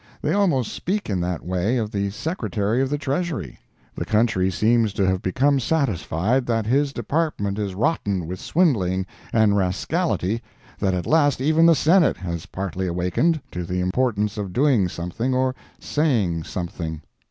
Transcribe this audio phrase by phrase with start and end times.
[0.19, 3.59] They almost speak in that way of the Secretary of the Treasury.
[3.93, 9.55] The country seems to have become satisfied that his department is rotten with swindling and
[9.55, 10.41] rascality,
[10.79, 15.35] that at last even the Senate has partly awakened to the importance of doing something
[15.35, 17.03] or saying something.